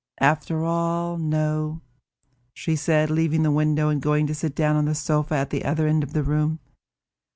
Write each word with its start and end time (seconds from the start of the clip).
"After 0.19 0.63
all, 0.65 1.19
no," 1.19 1.81
she 2.55 2.75
said, 2.75 3.11
leaving 3.11 3.43
the 3.43 3.51
window 3.51 3.89
and 3.89 4.01
going 4.01 4.25
to 4.25 4.33
sit 4.33 4.55
down 4.55 4.75
on 4.75 4.85
the 4.85 4.95
sofa 4.95 5.35
at 5.35 5.51
the 5.51 5.63
other 5.63 5.85
end 5.85 6.01
of 6.01 6.13
the 6.13 6.23
room. 6.23 6.57